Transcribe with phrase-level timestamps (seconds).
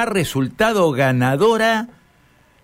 [0.00, 1.88] ha resultado ganadora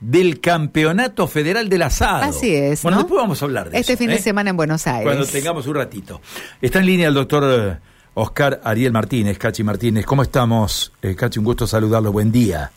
[0.00, 2.24] del Campeonato Federal del Asado.
[2.24, 2.82] Así es.
[2.82, 3.02] Bueno, ¿no?
[3.02, 4.22] después vamos a hablar de Este eso, fin de ¿eh?
[4.22, 5.04] semana en Buenos Aires.
[5.04, 6.20] Cuando tengamos un ratito.
[6.62, 7.78] Está en línea el doctor eh,
[8.14, 10.04] Oscar Ariel Martínez, Cachi Martínez.
[10.06, 10.92] ¿Cómo estamos?
[11.02, 12.12] Eh, Cachi, un gusto saludarlo.
[12.12, 12.70] Buen día.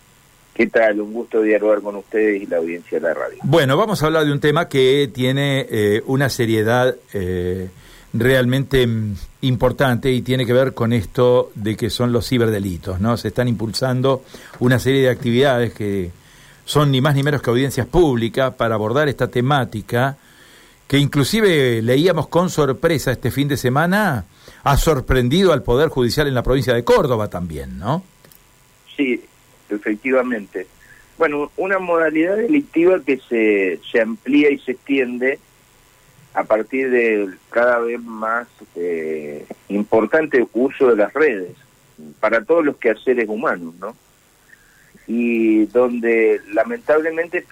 [0.54, 1.00] ¿Qué tal?
[1.00, 3.38] Un gusto dialogar con ustedes y la audiencia de la radio.
[3.44, 7.70] Bueno, vamos a hablar de un tema que tiene eh, una seriedad eh,
[8.14, 13.18] realmente mm, importante y tiene que ver con esto de que son los ciberdelitos, ¿no?
[13.18, 14.24] Se están impulsando
[14.60, 16.12] una serie de actividades que
[16.66, 20.18] son ni más ni menos que audiencias públicas para abordar esta temática
[20.92, 24.26] que inclusive leíamos con sorpresa este fin de semana,
[24.64, 28.04] ha sorprendido al Poder Judicial en la provincia de Córdoba también, ¿no?
[28.98, 29.24] Sí,
[29.70, 30.68] efectivamente.
[31.18, 35.40] Bueno, una modalidad delictiva que se, se amplía y se extiende
[36.34, 41.52] a partir del cada vez más eh, importante uso de las redes
[42.20, 43.96] para todos los quehaceres humanos, ¿no?
[45.08, 47.46] Y donde lamentablemente,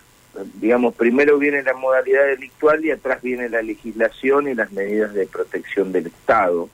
[0.55, 5.27] digamos, primero viene la modalidad delictual y atrás viene la legislación y las medidas de
[5.27, 6.70] protección del Estado.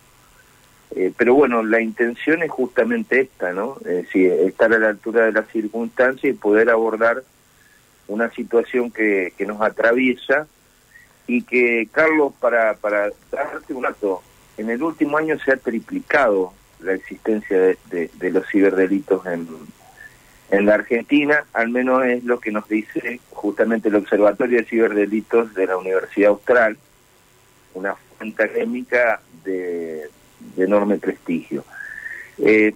[0.95, 3.77] Eh, pero bueno, la intención es justamente esta, ¿no?
[3.79, 7.23] Es decir, estar a la altura de las circunstancias y poder abordar
[8.07, 10.47] una situación que, que nos atraviesa
[11.27, 14.21] y que, Carlos, para, para darte un dato,
[14.57, 17.77] en el último año se ha triplicado la existencia de,
[18.13, 19.47] de, los ciberdelitos en,
[20.51, 25.53] en la Argentina, al menos es lo que nos dice justamente el Observatorio de Ciberdelitos
[25.55, 26.77] de la Universidad Austral,
[27.73, 30.09] una fuente académica de,
[30.55, 31.65] de enorme prestigio.
[32.37, 32.73] Eh,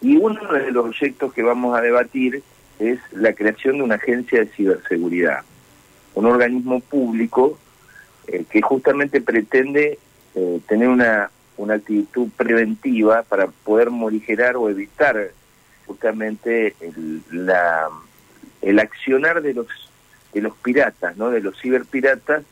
[0.00, 2.42] y uno de los proyectos que vamos a debatir
[2.78, 5.44] es la creación de una agencia de ciberseguridad,
[6.14, 7.58] un organismo público
[8.26, 9.98] eh, que justamente pretende
[10.34, 15.30] eh, tener una, una actitud preventiva para poder morigerar o evitar
[15.86, 17.88] justamente el, la,
[18.62, 19.66] el accionar de los
[20.32, 21.30] de los piratas, ¿no?
[21.30, 22.44] de los ciberpiratas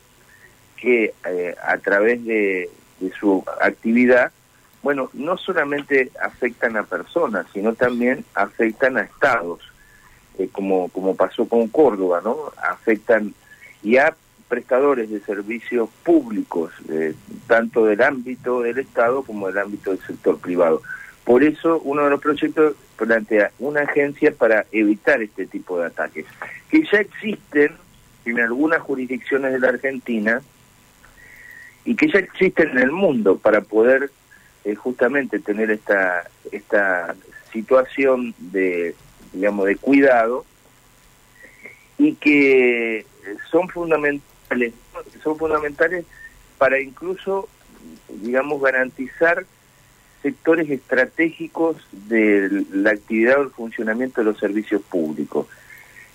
[0.75, 4.33] que eh, a través de, de su actividad,
[4.83, 9.61] bueno, no solamente afectan a personas, sino también afectan a estados,
[10.51, 12.53] como, como pasó con Córdoba, ¿no?
[12.57, 13.33] Afectan
[13.83, 14.15] y a
[14.47, 17.13] prestadores de servicios públicos, eh,
[17.47, 20.81] tanto del ámbito del Estado como del ámbito del sector privado.
[21.23, 26.25] Por eso uno de los proyectos plantea una agencia para evitar este tipo de ataques,
[26.69, 27.73] que ya existen
[28.25, 30.41] en algunas jurisdicciones de la Argentina
[31.85, 34.11] y que ya existen en el mundo para poder
[34.65, 37.15] eh, justamente tener esta esta
[37.53, 38.95] situación de
[39.31, 40.45] digamos de cuidado
[41.97, 43.05] y que
[43.51, 44.73] son fundamentales
[45.23, 46.05] son fundamentales
[46.57, 47.47] para incluso
[48.09, 49.45] digamos garantizar
[50.21, 55.47] sectores estratégicos de la actividad o el funcionamiento de los servicios públicos.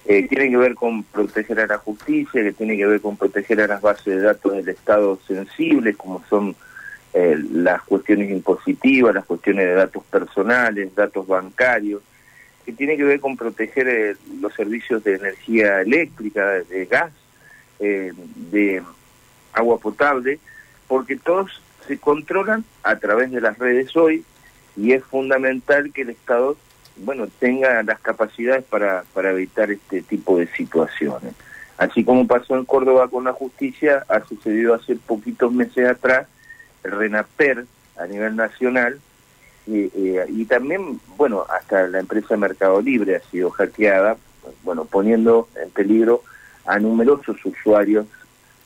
[0.06, 3.62] Eh, tiene que ver con proteger a la justicia, que tiene que ver con proteger
[3.62, 6.54] a las bases de datos del Estado sensibles, como son
[7.14, 12.02] eh, las cuestiones impositivas, las cuestiones de datos personales, datos bancarios,
[12.64, 17.12] que tiene que ver con proteger eh, los servicios de energía eléctrica, de gas,
[17.80, 18.12] eh,
[18.50, 18.82] de
[19.52, 20.38] agua potable,
[20.88, 24.24] porque todos se controlan a través de las redes hoy
[24.76, 26.56] y es fundamental que el Estado
[26.96, 31.34] bueno tenga las capacidades para, para evitar este tipo de situaciones.
[31.76, 36.28] Así como pasó en Córdoba con la justicia, ha sucedido hace poquitos meses atrás
[36.84, 39.00] el RENAPER a nivel nacional
[39.66, 44.16] y, eh, y también, bueno, hasta la empresa Mercado Libre ha sido hackeada,
[44.62, 46.22] bueno, poniendo en peligro
[46.66, 48.06] a numerosos usuarios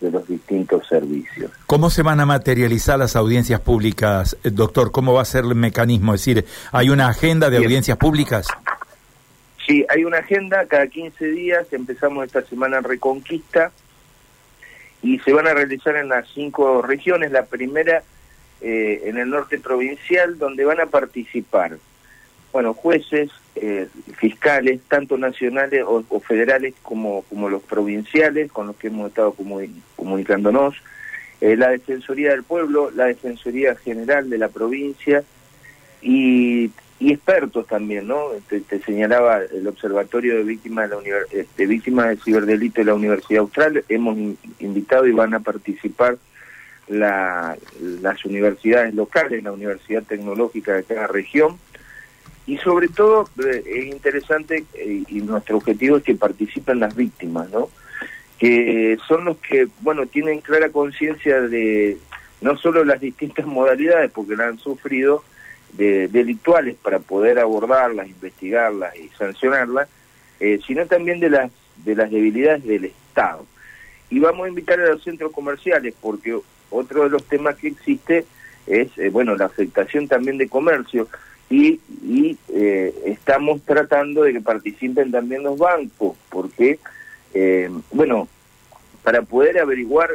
[0.01, 1.51] de los distintos servicios.
[1.67, 4.93] ¿Cómo se van a materializar las audiencias públicas, eh, doctor?
[4.93, 6.15] ¿Cómo va a ser el mecanismo?
[6.15, 7.69] Es decir, ¿hay una agenda de Bien.
[7.69, 8.47] audiencias públicas?
[9.67, 13.71] Sí, hay una agenda, cada 15 días, empezamos esta semana en Reconquista
[15.03, 17.33] y se van a realizar en las cinco regiones.
[17.33, 18.03] La primera
[18.61, 21.79] eh, en el norte provincial, donde van a participar,
[22.53, 28.77] bueno, jueces, eh, fiscales, tanto nacionales o, o federales como, como los provinciales, con los
[28.77, 30.77] que hemos estado comuni- comunicándonos,
[31.41, 35.23] eh, la Defensoría del Pueblo, la Defensoría General de la provincia
[36.01, 36.71] y,
[37.01, 38.29] y expertos también, ¿no?
[38.49, 42.95] Te, señalaba el Observatorio de Víctimas de, la Univer- este, Víctimas de Ciberdelito de la
[42.95, 46.17] Universidad Austral, hemos in- invitado y van a participar
[46.89, 51.59] la- las universidades locales, la Universidad Tecnológica de cada región,
[52.47, 57.51] y sobre todo eh, es interesante eh, y nuestro objetivo es que participen las víctimas,
[57.51, 57.69] ¿no?
[58.39, 61.99] Que son los que, bueno, tienen clara conciencia de
[62.41, 65.25] no solo las distintas modalidades porque la han sufrido,
[65.75, 69.89] de, delictuales para poder abordarlas, investigarlas y sancionarlas,
[70.41, 71.51] eh, sino también de las,
[71.85, 73.45] de las debilidades del Estado.
[74.09, 76.39] Y vamos a invitar a los centros comerciales, porque
[76.71, 78.25] otro de los temas que existe
[78.67, 81.09] es, eh, bueno, la afectación también de comercio,
[81.51, 86.79] y, y eh, estamos tratando de que participen también los bancos, porque,
[87.91, 88.29] bueno,
[89.03, 90.11] para poder averiguar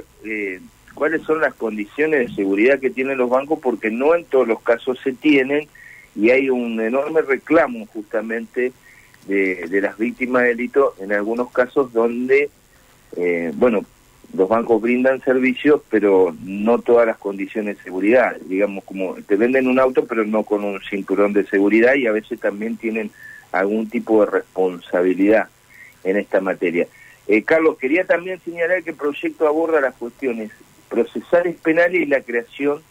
[0.93, 4.61] cuáles son las condiciones de seguridad que tienen los bancos, porque no en todos los
[4.61, 5.67] casos se tienen
[6.15, 8.71] y hay un enorme reclamo justamente
[9.27, 12.49] de, de las víctimas de delito en algunos casos donde,
[13.15, 13.85] eh, bueno,
[14.33, 18.35] los bancos brindan servicios, pero no todas las condiciones de seguridad.
[18.45, 22.11] Digamos, como te venden un auto, pero no con un cinturón de seguridad y a
[22.11, 23.11] veces también tienen
[23.51, 25.49] algún tipo de responsabilidad
[26.03, 26.87] en esta materia.
[27.27, 30.51] Eh, Carlos, quería también señalar que el proyecto aborda las cuestiones
[30.89, 32.81] procesales penales y la creación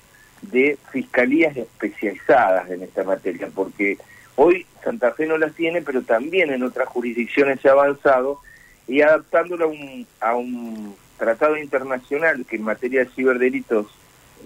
[0.42, 3.98] de fiscalías especializadas en esta materia, porque
[4.36, 8.40] hoy Santa Fe no las tiene, pero también en otras jurisdicciones se ha avanzado
[8.88, 13.86] y adaptándolo a un, a un tratado internacional que en materia de ciberdelitos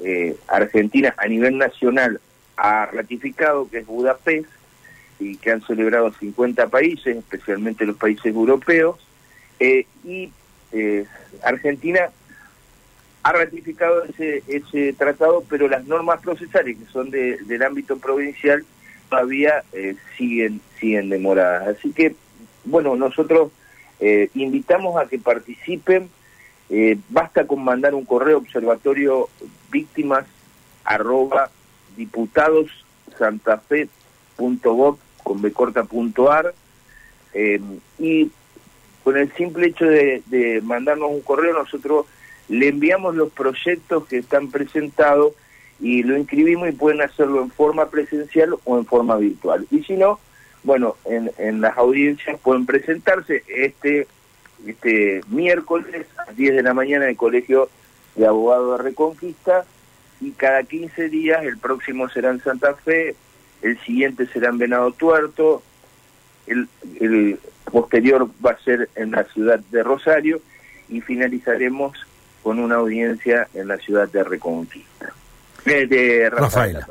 [0.05, 2.21] eh, Argentina a nivel nacional
[2.59, 4.51] ha ratificado, que es Budapest,
[5.19, 8.99] y que han celebrado 50 países, especialmente los países europeos,
[9.59, 10.31] eh, y
[10.73, 11.07] eh,
[11.43, 12.11] Argentina
[13.23, 18.67] ha ratificado ese, ese tratado, pero las normas procesales, que son de, del ámbito provincial,
[19.09, 21.79] todavía eh, siguen, siguen demoradas.
[21.79, 22.15] Así que,
[22.67, 23.51] bueno, nosotros
[23.99, 26.11] eh, invitamos a que participen.
[26.69, 29.29] Eh, basta con mandar un correo observatorio
[29.71, 30.27] víctimas
[30.85, 31.51] arroba
[31.97, 32.67] diputados
[35.23, 36.55] con becorta.ar
[37.99, 38.31] y
[39.05, 42.07] con el simple hecho de, de mandarnos un correo nosotros
[42.49, 45.33] le enviamos los proyectos que están presentados
[45.81, 49.67] y lo inscribimos y pueden hacerlo en forma presencial o en forma virtual.
[49.71, 50.19] Y si no,
[50.63, 54.07] bueno, en, en las audiencias pueden presentarse este,
[54.67, 57.69] este miércoles a 10 de la mañana en el Colegio
[58.15, 59.65] de Abogados de Reconquista
[60.21, 63.15] y cada 15 días, el próximo será en Santa Fe,
[63.63, 65.63] el siguiente será en Venado Tuerto,
[66.47, 66.69] el,
[67.01, 67.39] el
[67.71, 70.41] posterior va a ser en la ciudad de Rosario
[70.89, 71.99] y finalizaremos
[72.43, 75.13] con una audiencia en la ciudad de Reconquista.
[75.65, 76.87] Eh, de Rafaela.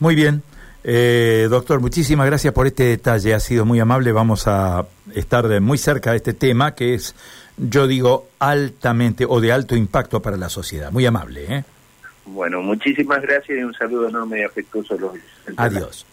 [0.00, 0.42] Muy bien.
[0.88, 5.78] Eh, doctor, muchísimas gracias por este detalle, ha sido muy amable, vamos a estar muy
[5.78, 7.16] cerca de este tema que es,
[7.56, 10.92] yo digo, altamente o de alto impacto para la sociedad.
[10.92, 11.44] Muy amable.
[11.48, 11.64] ¿eh?
[12.26, 15.12] Bueno, muchísimas gracias y un saludo enorme y afectuoso a los...
[15.56, 16.04] Adiós.